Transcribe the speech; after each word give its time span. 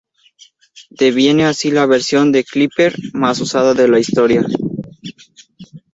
Deviene 0.89 1.45
así 1.45 1.69
la 1.69 1.85
versión 1.85 2.31
de 2.31 2.43
Clipper 2.43 2.95
más 3.13 3.39
usada 3.39 3.75
de 3.75 3.87
la 3.87 3.99
historia. 3.99 4.43